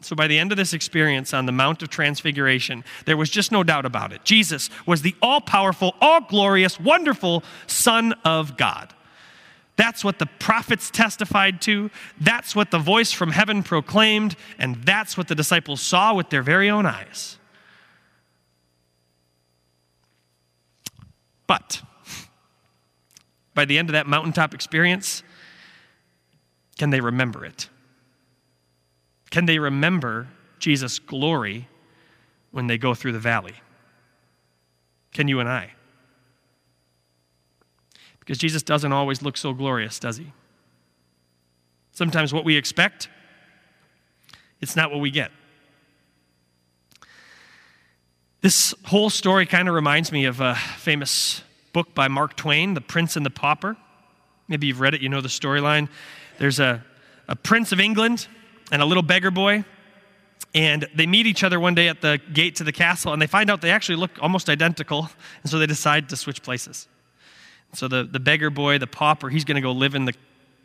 So, 0.00 0.14
by 0.14 0.28
the 0.28 0.38
end 0.38 0.52
of 0.52 0.58
this 0.58 0.72
experience 0.72 1.34
on 1.34 1.46
the 1.46 1.52
Mount 1.52 1.82
of 1.82 1.88
Transfiguration, 1.88 2.84
there 3.04 3.16
was 3.16 3.30
just 3.30 3.50
no 3.50 3.64
doubt 3.64 3.84
about 3.84 4.12
it. 4.12 4.24
Jesus 4.24 4.70
was 4.86 5.02
the 5.02 5.14
all 5.20 5.40
powerful, 5.40 5.96
all 6.00 6.20
glorious, 6.20 6.78
wonderful 6.78 7.42
Son 7.66 8.12
of 8.24 8.56
God. 8.56 8.94
That's 9.78 10.04
what 10.04 10.18
the 10.18 10.26
prophets 10.26 10.90
testified 10.90 11.60
to. 11.62 11.90
That's 12.20 12.54
what 12.56 12.72
the 12.72 12.80
voice 12.80 13.12
from 13.12 13.30
heaven 13.30 13.62
proclaimed. 13.62 14.34
And 14.58 14.74
that's 14.84 15.16
what 15.16 15.28
the 15.28 15.36
disciples 15.36 15.80
saw 15.80 16.14
with 16.14 16.30
their 16.30 16.42
very 16.42 16.68
own 16.68 16.84
eyes. 16.84 17.38
But 21.46 21.80
by 23.54 23.64
the 23.64 23.78
end 23.78 23.88
of 23.88 23.92
that 23.92 24.08
mountaintop 24.08 24.52
experience, 24.52 25.22
can 26.76 26.90
they 26.90 27.00
remember 27.00 27.44
it? 27.44 27.68
Can 29.30 29.46
they 29.46 29.58
remember 29.58 30.28
Jesus' 30.58 30.98
glory 30.98 31.68
when 32.50 32.66
they 32.66 32.78
go 32.78 32.94
through 32.94 33.12
the 33.12 33.18
valley? 33.18 33.54
Can 35.12 35.28
you 35.28 35.40
and 35.40 35.48
I? 35.48 35.72
Because 38.20 38.38
Jesus 38.38 38.62
doesn't 38.62 38.92
always 38.92 39.22
look 39.22 39.36
so 39.36 39.52
glorious, 39.52 39.98
does 39.98 40.18
he? 40.18 40.32
Sometimes 41.92 42.32
what 42.32 42.44
we 42.44 42.56
expect, 42.56 43.08
it's 44.60 44.76
not 44.76 44.90
what 44.90 45.00
we 45.00 45.10
get. 45.10 45.30
This 48.40 48.72
whole 48.84 49.10
story 49.10 49.46
kind 49.46 49.68
of 49.68 49.74
reminds 49.74 50.12
me 50.12 50.24
of 50.24 50.40
a 50.40 50.54
famous 50.54 51.42
book 51.72 51.94
by 51.94 52.06
Mark 52.06 52.36
Twain, 52.36 52.74
The 52.74 52.80
Prince 52.80 53.16
and 53.16 53.26
the 53.26 53.30
Pauper. 53.30 53.76
Maybe 54.46 54.68
you've 54.68 54.80
read 54.80 54.94
it, 54.94 55.00
you 55.00 55.08
know 55.08 55.20
the 55.20 55.28
storyline. 55.28 55.88
There's 56.38 56.60
a, 56.60 56.84
a 57.26 57.34
prince 57.34 57.72
of 57.72 57.80
England 57.80 58.28
and 58.70 58.82
a 58.82 58.84
little 58.84 59.02
beggar 59.02 59.30
boy. 59.30 59.64
And 60.54 60.88
they 60.94 61.06
meet 61.06 61.26
each 61.26 61.44
other 61.44 61.60
one 61.60 61.74
day 61.74 61.88
at 61.88 62.00
the 62.00 62.20
gate 62.32 62.56
to 62.56 62.64
the 62.64 62.72
castle, 62.72 63.12
and 63.12 63.20
they 63.20 63.26
find 63.26 63.50
out 63.50 63.60
they 63.60 63.70
actually 63.70 63.96
look 63.96 64.12
almost 64.20 64.48
identical. 64.48 65.10
And 65.42 65.50
so 65.50 65.58
they 65.58 65.66
decide 65.66 66.08
to 66.08 66.16
switch 66.16 66.42
places. 66.42 66.88
So 67.74 67.86
the, 67.86 68.04
the 68.04 68.20
beggar 68.20 68.50
boy, 68.50 68.78
the 68.78 68.86
pauper, 68.86 69.28
he's 69.28 69.44
going 69.44 69.56
to 69.56 69.60
go 69.60 69.72
live 69.72 69.94
in 69.94 70.06
the, 70.06 70.14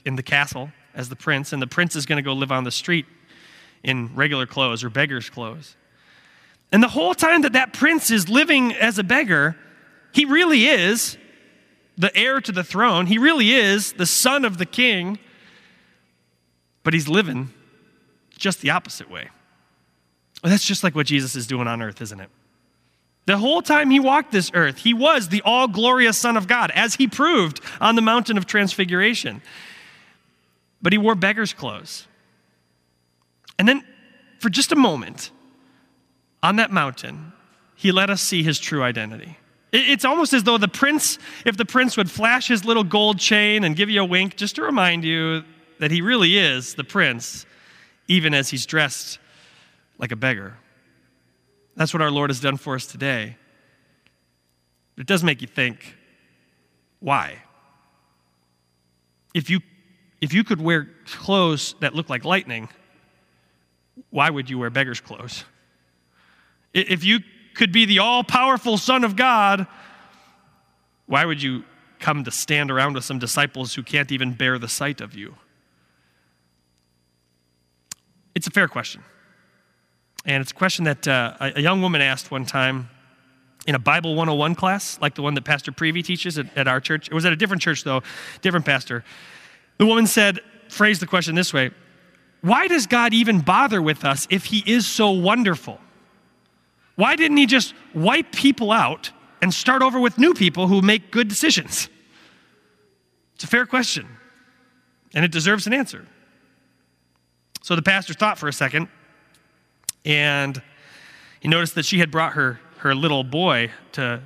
in 0.06 0.16
the 0.16 0.24
castle 0.24 0.72
as 0.96 1.10
the 1.10 1.16
prince, 1.16 1.54
and 1.54 1.62
the 1.62 1.68
prince 1.68 1.96
is 1.96 2.06
going 2.06 2.18
to 2.18 2.24
go 2.24 2.34
live 2.34 2.52
on 2.52 2.64
the 2.64 2.72
street 2.72 3.06
in 3.84 4.16
regular 4.16 4.46
clothes 4.46 4.84
or 4.84 4.90
beggar's 4.90 5.30
clothes. 5.30 5.76
And 6.72 6.82
the 6.82 6.88
whole 6.88 7.14
time 7.14 7.42
that 7.42 7.54
that 7.54 7.74
prince 7.74 8.10
is 8.10 8.30
living 8.30 8.74
as 8.74 8.98
a 8.98 9.04
beggar, 9.04 9.56
he 10.14 10.26
really 10.26 10.66
is 10.66 11.18
the 11.98 12.16
heir 12.18 12.42
to 12.42 12.52
the 12.52 12.64
throne. 12.64 13.06
He 13.06 13.18
really 13.18 13.52
is 13.52 13.94
the 13.94 14.06
son 14.06 14.46
of 14.46 14.58
the 14.58 14.66
king, 14.66 15.20
but 16.84 16.94
he's 16.94 17.08
living 17.08 17.54
just 18.38 18.62
the 18.62 18.72
opposite 18.72 19.10
way. 19.10 19.30
That's 20.44 20.66
just 20.66 20.84
like 20.84 20.96
what 20.96 21.06
Jesus 21.06 21.36
is 21.36 21.48
doing 21.48 21.68
on 21.68 21.82
earth, 21.82 22.02
isn't 22.02 22.20
it? 22.20 22.30
The 23.26 23.38
whole 23.38 23.62
time 23.62 23.90
he 23.90 24.00
walked 24.00 24.32
this 24.32 24.52
earth, 24.54 24.80
he 24.80 24.94
was 24.94 25.30
the 25.30 25.42
all 25.46 25.68
glorious 25.68 26.18
Son 26.18 26.36
of 26.36 26.48
God, 26.48 26.72
as 26.76 26.96
he 26.96 27.08
proved 27.08 27.62
on 27.80 27.96
the 27.96 28.02
mountain 28.02 28.38
of 28.38 28.46
transfiguration. 28.46 29.42
But 30.82 30.92
he 30.92 30.98
wore 30.98 31.16
beggar's 31.16 31.54
clothes. 31.54 32.08
And 33.58 33.68
then, 33.68 33.84
for 34.40 34.50
just 34.50 34.74
a 34.74 34.76
moment, 34.76 35.32
on 36.42 36.58
that 36.58 36.72
mountain, 36.72 37.32
he 37.76 37.94
let 37.94 38.10
us 38.10 38.22
see 38.22 38.44
his 38.44 38.60
true 38.60 38.84
identity. 38.84 39.38
It's 39.72 40.06
almost 40.06 40.34
as 40.34 40.44
though 40.44 40.58
the 40.58 40.68
prince, 40.68 41.18
if 41.46 41.56
the 41.56 41.66
prince 41.66 41.96
would 41.96 42.12
flash 42.12 42.48
his 42.48 42.66
little 42.66 42.84
gold 42.84 43.20
chain 43.20 43.64
and 43.64 43.76
give 43.76 43.90
you 43.90 44.02
a 44.02 44.06
wink 44.06 44.36
just 44.36 44.56
to 44.58 44.62
remind 44.62 45.04
you 45.06 45.44
that 45.80 45.90
he 45.90 46.02
really 46.02 46.38
is 46.38 46.76
the 46.76 46.84
prince, 46.84 47.46
even 48.08 48.34
as 48.34 48.50
he's 48.50 48.66
dressed 48.66 49.20
like 49.98 50.12
a 50.12 50.16
beggar. 50.16 50.58
That's 51.76 51.94
what 51.94 52.02
our 52.02 52.12
Lord 52.12 52.30
has 52.30 52.40
done 52.40 52.58
for 52.58 52.76
us 52.76 52.86
today. 52.86 53.38
It 54.98 55.08
does 55.08 55.24
make 55.24 55.42
you 55.42 55.48
think 55.48 55.98
why? 57.00 57.40
If 59.34 59.50
you, 59.50 59.60
if 60.22 60.34
you 60.34 60.44
could 60.46 60.62
wear 60.62 60.88
clothes 61.06 61.76
that 61.82 61.94
look 61.94 62.10
like 62.10 62.24
lightning, 62.24 62.70
why 64.10 64.30
would 64.30 64.50
you 64.50 64.58
wear 64.58 64.70
beggar's 64.70 65.02
clothes? 65.02 65.44
If 66.74 67.04
you 67.04 67.20
could 67.56 67.72
be 67.72 67.86
the 67.86 68.00
all 68.00 68.24
powerful 68.24 68.78
Son 68.78 69.04
of 69.04 69.16
God, 69.16 69.68
why 71.08 71.26
would 71.26 71.42
you 71.42 71.66
come 72.00 72.24
to 72.24 72.32
stand 72.32 72.72
around 72.72 72.94
with 72.94 73.04
some 73.04 73.20
disciples 73.20 73.74
who 73.74 73.84
can't 73.84 74.12
even 74.12 74.34
bear 74.34 74.58
the 74.58 74.70
sight 74.70 75.02
of 75.02 75.14
you? 75.14 75.36
It's 78.36 78.48
a 78.48 78.52
fair 78.52 78.68
question. 78.68 79.04
And 80.26 80.42
it's 80.42 80.52
a 80.52 80.56
question 80.56 80.86
that 80.86 81.08
uh, 81.08 81.36
a 81.40 81.62
young 81.62 81.82
woman 81.82 82.02
asked 82.02 82.32
one 82.32 82.46
time 82.46 82.90
in 83.68 83.76
a 83.76 83.80
Bible 83.80 84.16
101 84.16 84.56
class, 84.56 84.98
like 85.02 85.16
the 85.16 85.22
one 85.22 85.34
that 85.36 85.44
Pastor 85.44 85.72
Prevey 85.72 86.04
teaches 86.04 86.38
at, 86.38 86.56
at 86.58 86.68
our 86.68 86.80
church. 86.80 87.08
It 87.08 87.14
was 87.14 87.26
at 87.26 87.34
a 87.34 87.36
different 87.36 87.62
church, 87.62 87.84
though, 87.84 88.02
different 88.42 88.66
pastor. 88.66 89.04
The 89.78 89.86
woman 89.86 90.08
said, 90.08 90.40
phrased 90.70 91.02
the 91.02 91.08
question 91.08 91.36
this 91.36 91.54
way 91.54 91.72
Why 92.42 92.68
does 92.68 92.88
God 92.88 93.14
even 93.14 93.42
bother 93.42 93.82
with 93.82 94.06
us 94.06 94.28
if 94.30 94.46
He 94.46 94.64
is 94.66 94.88
so 94.88 95.12
wonderful? 95.12 95.80
Why 96.96 97.16
didn't 97.16 97.38
He 97.38 97.46
just 97.46 97.74
wipe 97.94 98.32
people 98.32 98.72
out 98.72 99.12
and 99.42 99.54
start 99.54 99.82
over 99.82 100.00
with 100.00 100.18
new 100.18 100.34
people 100.34 100.68
who 100.68 100.82
make 100.82 101.12
good 101.12 101.28
decisions? 101.28 101.90
It's 103.36 103.44
a 103.44 103.48
fair 103.48 103.66
question, 103.66 104.08
and 105.14 105.26
it 105.26 105.32
deserves 105.32 105.68
an 105.68 105.74
answer. 105.74 106.08
So 107.64 107.78
the 107.78 107.82
pastor 107.82 108.14
thought 108.14 108.38
for 108.38 108.50
a 108.50 108.54
second 108.54 108.90
and 110.04 110.62
he 111.40 111.48
noticed 111.48 111.76
that 111.76 111.86
she 111.86 111.98
had 111.98 112.12
brought 112.12 112.34
her, 112.34 112.60
her 112.80 112.94
little 112.94 113.24
boy 113.24 113.72
to, 113.94 114.22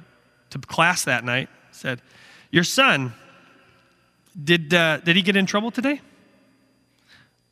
to 0.50 0.58
class 0.58 1.03
that 1.06 1.24
night. 1.24 1.48
Said, 1.70 2.01
Your 2.50 2.63
son, 2.63 3.13
did, 4.44 4.74
uh, 4.74 4.98
did 5.01 5.15
he 5.15 5.22
get 5.22 5.36
in 5.36 5.46
trouble 5.46 5.70
today? 5.70 6.01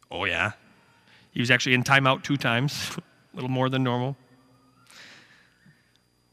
Oh, 0.09 0.25
yeah. 0.25 0.53
He 1.29 1.39
was 1.39 1.51
actually 1.51 1.75
in 1.75 1.83
timeout 1.83 2.23
two 2.23 2.37
times, 2.37 2.97
a 2.97 3.01
little 3.35 3.51
more 3.51 3.69
than 3.69 3.83
normal. 3.83 4.17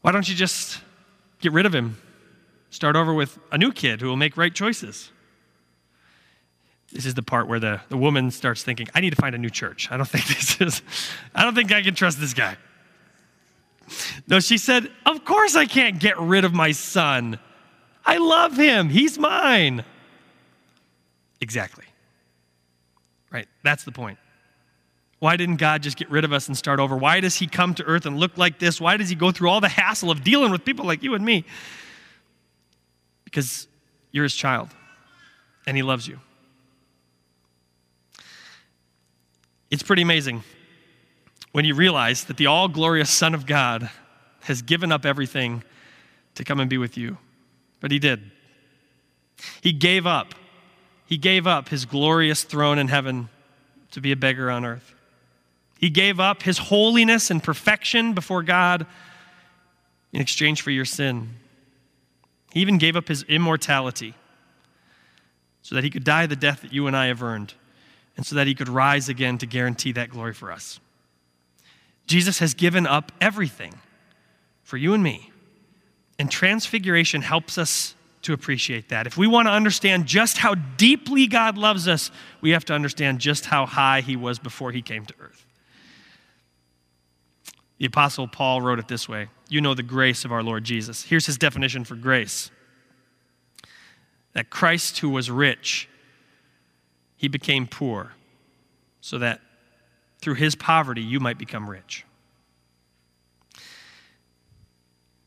Why 0.01 0.11
don't 0.11 0.27
you 0.27 0.33
just 0.33 0.81
get 1.41 1.51
rid 1.51 1.67
of 1.67 1.75
him? 1.75 1.97
Start 2.71 2.95
over 2.95 3.13
with 3.13 3.37
a 3.51 3.59
new 3.59 3.71
kid 3.71 4.01
who 4.01 4.07
will 4.07 4.17
make 4.17 4.35
right 4.35 4.53
choices. 4.53 5.11
This 6.93 7.07
is 7.07 7.15
the 7.15 7.23
part 7.23 7.47
where 7.47 7.59
the, 7.59 7.81
the 7.89 7.97
woman 7.97 8.29
starts 8.29 8.63
thinking, 8.63 8.87
I 8.93 9.01
need 9.01 9.09
to 9.09 9.15
find 9.15 9.33
a 9.33 9.37
new 9.37 9.49
church. 9.49 9.87
I 9.91 9.97
don't 9.97 10.07
think 10.07 10.25
this 10.27 10.61
is, 10.61 10.81
I 11.33 11.43
don't 11.43 11.55
think 11.55 11.71
I 11.71 11.81
can 11.81 11.95
trust 11.95 12.19
this 12.19 12.33
guy. 12.33 12.55
No, 14.27 14.39
she 14.39 14.57
said, 14.57 14.89
Of 15.05 15.25
course 15.25 15.55
I 15.55 15.65
can't 15.65 15.99
get 15.99 16.19
rid 16.19 16.45
of 16.45 16.53
my 16.53 16.71
son. 16.71 17.39
I 18.05 18.17
love 18.17 18.55
him. 18.57 18.89
He's 18.89 19.17
mine. 19.17 19.83
Exactly. 21.41 21.85
Right? 23.31 23.47
That's 23.63 23.83
the 23.83 23.91
point. 23.91 24.19
Why 25.19 25.37
didn't 25.37 25.55
God 25.55 25.81
just 25.81 25.97
get 25.97 26.09
rid 26.11 26.25
of 26.25 26.33
us 26.33 26.47
and 26.47 26.57
start 26.57 26.79
over? 26.79 26.97
Why 26.97 27.21
does 27.21 27.35
He 27.35 27.47
come 27.47 27.73
to 27.75 27.83
earth 27.85 28.05
and 28.05 28.17
look 28.17 28.37
like 28.37 28.59
this? 28.59 28.79
Why 28.79 28.97
does 28.97 29.09
He 29.09 29.15
go 29.15 29.31
through 29.31 29.49
all 29.49 29.61
the 29.61 29.69
hassle 29.69 30.11
of 30.11 30.23
dealing 30.23 30.51
with 30.51 30.63
people 30.65 30.85
like 30.85 31.01
you 31.01 31.15
and 31.15 31.25
me? 31.25 31.45
Because 33.23 33.67
you're 34.11 34.23
His 34.23 34.35
child 34.35 34.69
and 35.65 35.75
He 35.77 35.83
loves 35.83 36.07
you. 36.07 36.19
It's 39.73 39.81
pretty 39.81 40.03
amazing 40.03 40.43
when 41.51 41.65
you 41.65 41.73
realize 41.73 42.25
that 42.25 42.37
the 42.37 42.45
all 42.45 42.67
glorious 42.67 43.09
Son 43.09 43.33
of 43.33 43.47
God 43.47 43.89
has 44.41 44.61
given 44.61 44.91
up 44.91 45.03
everything 45.03 45.63
to 46.35 46.43
come 46.43 46.59
and 46.59 46.69
be 46.69 46.77
with 46.77 46.95
you. 46.95 47.17
But 47.79 47.89
he 47.89 47.97
did. 47.97 48.29
He 49.61 49.73
gave 49.73 50.05
up. 50.05 50.35
He 51.07 51.17
gave 51.17 51.47
up 51.47 51.69
his 51.69 51.85
glorious 51.85 52.43
throne 52.43 52.77
in 52.77 52.87
heaven 52.87 53.29
to 53.93 53.99
be 53.99 54.11
a 54.11 54.15
beggar 54.15 54.51
on 54.51 54.63
earth. 54.63 54.93
He 55.79 55.89
gave 55.89 56.19
up 56.19 56.43
his 56.43 56.59
holiness 56.59 57.31
and 57.31 57.41
perfection 57.41 58.13
before 58.13 58.43
God 58.43 58.85
in 60.11 60.21
exchange 60.21 60.61
for 60.61 60.69
your 60.69 60.85
sin. 60.85 61.31
He 62.51 62.59
even 62.59 62.77
gave 62.77 62.95
up 62.95 63.07
his 63.07 63.23
immortality 63.23 64.13
so 65.63 65.73
that 65.73 65.83
he 65.83 65.89
could 65.89 66.03
die 66.03 66.27
the 66.27 66.35
death 66.35 66.61
that 66.61 66.71
you 66.71 66.85
and 66.85 66.95
I 66.95 67.07
have 67.07 67.23
earned 67.23 67.55
and 68.15 68.25
so 68.25 68.35
that 68.35 68.47
he 68.47 68.55
could 68.55 68.69
rise 68.69 69.09
again 69.09 69.37
to 69.39 69.45
guarantee 69.45 69.91
that 69.93 70.09
glory 70.09 70.33
for 70.33 70.51
us. 70.51 70.79
Jesus 72.05 72.39
has 72.39 72.53
given 72.53 72.85
up 72.85 73.11
everything 73.21 73.73
for 74.63 74.77
you 74.77 74.93
and 74.93 75.03
me 75.03 75.31
And 76.19 76.29
transfiguration 76.29 77.21
helps 77.21 77.57
us 77.57 77.95
to 78.21 78.33
appreciate 78.33 78.89
that. 78.89 79.05
If 79.05 79.17
we 79.17 79.27
want 79.27 79.47
to 79.47 79.51
understand 79.51 80.05
just 80.05 80.37
how 80.37 80.55
deeply 80.55 81.27
God 81.27 81.57
loves 81.57 81.87
us, 81.87 82.11
we 82.39 82.51
have 82.51 82.63
to 82.65 82.73
understand 82.73 83.19
just 83.19 83.45
how 83.45 83.65
high 83.65 84.01
He 84.01 84.15
was 84.15 84.39
before 84.39 84.71
He 84.71 84.81
came 84.81 85.05
to 85.05 85.13
earth. 85.19 85.45
The 87.79 87.85
Apostle 87.85 88.27
Paul 88.27 88.61
wrote 88.61 88.79
it 88.79 88.87
this 88.87 89.09
way 89.09 89.27
You 89.49 89.59
know 89.59 89.73
the 89.73 89.83
grace 89.83 90.23
of 90.23 90.31
our 90.31 90.41
Lord 90.41 90.63
Jesus. 90.63 91.03
Here's 91.03 91.25
his 91.25 91.37
definition 91.37 91.83
for 91.83 91.95
grace 91.95 92.49
that 94.33 94.49
Christ, 94.49 94.99
who 94.99 95.09
was 95.09 95.29
rich, 95.29 95.89
he 97.23 97.29
became 97.29 97.65
poor, 97.65 98.11
so 98.99 99.17
that 99.17 99.39
through 100.19 100.33
his 100.33 100.55
poverty 100.55 101.01
you 101.01 101.21
might 101.21 101.37
become 101.37 101.69
rich. 101.69 102.03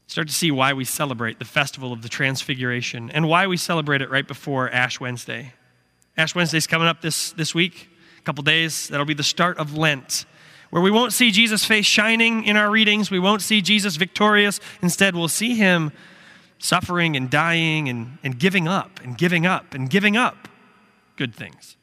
Start 0.06 0.28
to 0.28 0.34
see 0.34 0.50
why 0.50 0.74
we 0.74 0.84
celebrate 0.84 1.38
the 1.38 1.46
festival 1.46 1.94
of 1.94 2.02
the 2.02 2.10
Transfiguration 2.10 3.10
and 3.12 3.26
why 3.26 3.46
we 3.46 3.56
celebrate 3.56 4.02
it 4.02 4.10
right 4.10 4.28
before 4.28 4.68
Ash 4.68 5.00
Wednesday. 5.00 5.54
Ash 6.18 6.34
Wednesday 6.34 6.58
is 6.58 6.66
coming 6.66 6.86
up 6.86 7.00
this, 7.00 7.32
this 7.32 7.54
week, 7.54 7.88
a 8.18 8.22
couple 8.24 8.42
days. 8.42 8.88
That'll 8.88 9.06
be 9.06 9.14
the 9.14 9.22
start 9.22 9.56
of 9.56 9.74
Lent 9.74 10.26
where 10.68 10.82
we 10.82 10.90
won't 10.90 11.14
see 11.14 11.30
Jesus' 11.30 11.64
face 11.64 11.86
shining 11.86 12.44
in 12.44 12.58
our 12.58 12.70
readings. 12.70 13.10
We 13.10 13.20
won't 13.20 13.40
see 13.40 13.62
Jesus 13.62 13.96
victorious. 13.96 14.60
Instead, 14.82 15.14
we'll 15.14 15.28
see 15.28 15.54
him 15.54 15.92
suffering 16.58 17.16
and 17.16 17.30
dying 17.30 17.88
and, 17.88 18.18
and 18.22 18.38
giving 18.38 18.68
up 18.68 19.00
and 19.02 19.16
giving 19.16 19.46
up 19.46 19.72
and 19.72 19.88
giving 19.88 20.14
up 20.14 20.46
good 21.16 21.34
things. 21.34 21.78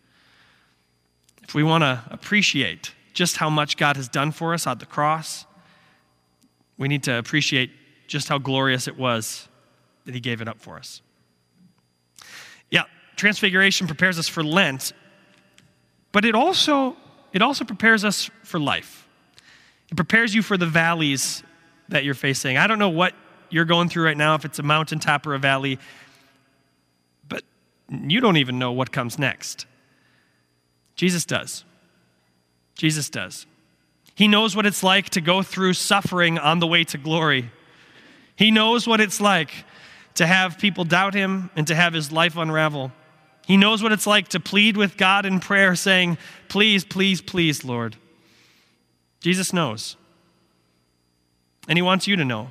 If 1.43 1.53
we 1.53 1.63
want 1.63 1.83
to 1.83 2.03
appreciate 2.09 2.93
just 3.13 3.37
how 3.37 3.49
much 3.49 3.77
God 3.77 3.95
has 3.95 4.07
done 4.07 4.31
for 4.31 4.53
us 4.53 4.65
at 4.65 4.79
the 4.79 4.85
cross, 4.85 5.45
we 6.77 6.87
need 6.87 7.03
to 7.03 7.17
appreciate 7.17 7.71
just 8.07 8.29
how 8.29 8.37
glorious 8.37 8.87
it 8.87 8.97
was 8.97 9.47
that 10.05 10.13
he 10.13 10.19
gave 10.19 10.41
it 10.41 10.47
up 10.47 10.59
for 10.59 10.77
us. 10.77 11.01
Yeah, 12.69 12.83
transfiguration 13.15 13.87
prepares 13.87 14.17
us 14.19 14.27
for 14.27 14.43
Lent, 14.43 14.93
but 16.11 16.25
it 16.25 16.35
also 16.35 16.95
it 17.33 17.41
also 17.41 17.65
prepares 17.65 18.05
us 18.05 18.29
for 18.43 18.59
life. 18.59 19.07
It 19.91 19.95
prepares 19.95 20.35
you 20.35 20.41
for 20.41 20.55
the 20.55 20.67
valleys 20.67 21.43
that 21.89 22.03
you're 22.03 22.13
facing. 22.13 22.57
I 22.57 22.67
don't 22.67 22.79
know 22.79 22.89
what 22.89 23.13
you're 23.49 23.65
going 23.65 23.89
through 23.89 24.05
right 24.05 24.17
now, 24.17 24.35
if 24.35 24.45
it's 24.45 24.59
a 24.59 24.63
mountaintop 24.63 25.25
or 25.25 25.33
a 25.33 25.39
valley, 25.39 25.79
but 27.27 27.43
you 27.89 28.19
don't 28.19 28.37
even 28.37 28.59
know 28.59 28.71
what 28.71 28.91
comes 28.91 29.17
next. 29.19 29.65
Jesus 30.95 31.25
does. 31.25 31.63
Jesus 32.75 33.09
does. 33.09 33.45
He 34.15 34.27
knows 34.27 34.55
what 34.55 34.65
it's 34.65 34.83
like 34.83 35.09
to 35.11 35.21
go 35.21 35.41
through 35.41 35.73
suffering 35.73 36.37
on 36.37 36.59
the 36.59 36.67
way 36.67 36.83
to 36.85 36.97
glory. 36.97 37.51
He 38.35 38.51
knows 38.51 38.87
what 38.87 39.01
it's 39.01 39.19
like 39.19 39.51
to 40.15 40.27
have 40.27 40.59
people 40.59 40.85
doubt 40.85 41.13
him 41.13 41.49
and 41.55 41.65
to 41.67 41.75
have 41.75 41.93
his 41.93 42.11
life 42.11 42.37
unravel. 42.37 42.91
He 43.45 43.57
knows 43.57 43.83
what 43.83 43.91
it's 43.91 44.07
like 44.07 44.29
to 44.29 44.39
plead 44.39 44.77
with 44.77 44.97
God 44.97 45.25
in 45.25 45.39
prayer, 45.39 45.75
saying, 45.75 46.17
Please, 46.47 46.85
please, 46.85 47.21
please, 47.21 47.65
Lord. 47.65 47.97
Jesus 49.19 49.51
knows. 49.51 49.97
And 51.67 51.77
He 51.77 51.81
wants 51.81 52.07
you 52.07 52.15
to 52.15 52.25
know. 52.25 52.49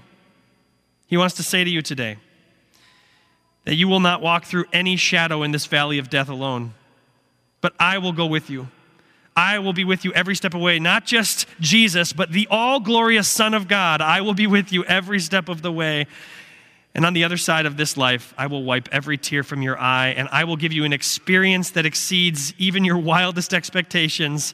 He 1.06 1.16
wants 1.16 1.34
to 1.36 1.42
say 1.42 1.64
to 1.64 1.70
you 1.70 1.82
today 1.82 2.16
that 3.64 3.74
you 3.74 3.86
will 3.86 4.00
not 4.00 4.22
walk 4.22 4.44
through 4.44 4.64
any 4.72 4.96
shadow 4.96 5.42
in 5.42 5.52
this 5.52 5.66
valley 5.66 5.98
of 5.98 6.10
death 6.10 6.28
alone, 6.28 6.74
but 7.62 7.72
I 7.80 7.96
will 7.96 8.12
go 8.12 8.26
with 8.26 8.50
you. 8.50 8.68
I 9.34 9.58
will 9.60 9.72
be 9.72 9.84
with 9.84 10.04
you 10.04 10.12
every 10.12 10.34
step 10.34 10.52
of 10.52 10.60
the 10.60 10.64
way. 10.64 10.78
Not 10.78 11.06
just 11.06 11.46
Jesus, 11.58 12.12
but 12.12 12.32
the 12.32 12.46
all 12.50 12.80
glorious 12.80 13.28
Son 13.28 13.54
of 13.54 13.66
God. 13.66 14.02
I 14.02 14.20
will 14.20 14.34
be 14.34 14.46
with 14.46 14.72
you 14.72 14.84
every 14.84 15.20
step 15.20 15.48
of 15.48 15.62
the 15.62 15.72
way. 15.72 16.06
And 16.94 17.06
on 17.06 17.14
the 17.14 17.24
other 17.24 17.38
side 17.38 17.64
of 17.64 17.78
this 17.78 17.96
life, 17.96 18.34
I 18.36 18.46
will 18.46 18.64
wipe 18.64 18.90
every 18.92 19.16
tear 19.16 19.42
from 19.42 19.62
your 19.62 19.78
eye, 19.78 20.08
and 20.08 20.28
I 20.30 20.44
will 20.44 20.56
give 20.56 20.74
you 20.74 20.84
an 20.84 20.92
experience 20.92 21.70
that 21.70 21.86
exceeds 21.86 22.52
even 22.58 22.84
your 22.84 22.98
wildest 22.98 23.54
expectations 23.54 24.52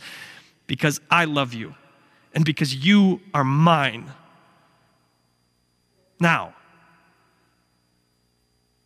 because 0.68 1.00
I 1.10 1.24
love 1.24 1.52
you 1.52 1.74
and 2.32 2.44
because 2.44 2.72
you 2.72 3.20
are 3.34 3.42
mine. 3.42 4.12
Now, 6.20 6.54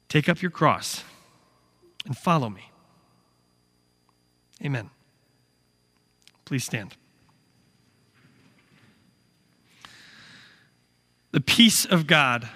take 0.09 0.31
up 0.31 0.41
your 0.41 0.51
cross 0.51 1.05
and 2.07 2.17
follow 2.17 2.49
me. 2.49 2.72
Amen. 4.65 4.91
Please 6.45 6.65
stand. 6.65 6.95
The 11.33 11.41
peace 11.41 11.85
of 11.85 12.07
God 12.07 12.49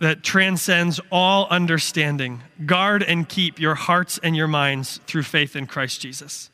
that 0.00 0.24
transcends 0.24 1.00
all 1.12 1.46
understanding. 1.48 2.40
Guard 2.66 3.02
and 3.04 3.28
keep 3.28 3.60
your 3.60 3.76
hearts 3.76 4.18
and 4.22 4.34
your 4.34 4.48
minds 4.48 4.98
through 5.06 5.22
faith 5.22 5.54
in 5.54 5.66
Christ 5.66 6.00
Jesus. 6.00 6.50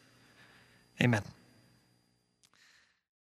Amen. 1.03 1.23